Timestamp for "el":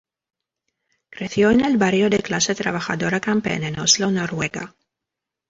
1.63-1.77